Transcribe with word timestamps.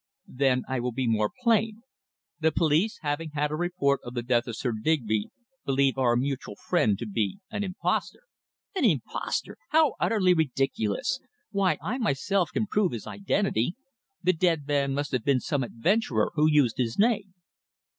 "Then 0.33 0.63
I 0.67 0.79
will 0.79 0.93
be 0.93 1.07
more 1.07 1.29
plain. 1.43 1.83
The 2.39 2.51
police, 2.51 2.97
having 3.03 3.29
had 3.35 3.51
a 3.51 3.55
report 3.55 4.01
of 4.03 4.15
the 4.15 4.23
death 4.23 4.47
of 4.47 4.57
Sir 4.57 4.71
Digby, 4.81 5.27
believe 5.63 5.95
our 5.99 6.15
mutual 6.15 6.55
friend 6.55 6.97
to 6.97 7.05
be 7.05 7.37
an 7.51 7.63
impostor!" 7.63 8.21
"An 8.75 8.83
impostor! 8.83 9.57
How 9.69 9.93
utterly 9.99 10.33
ridiculous. 10.33 11.19
Why, 11.51 11.77
I 11.83 11.99
myself 11.99 12.49
can 12.51 12.65
prove 12.65 12.93
his 12.93 13.05
identity. 13.05 13.75
The 14.23 14.33
dead 14.33 14.65
man 14.67 14.95
must 14.95 15.11
have 15.11 15.23
been 15.23 15.39
some 15.39 15.61
adventurer 15.61 16.31
who 16.33 16.49
used 16.49 16.77
his 16.79 16.97
name." 16.97 17.35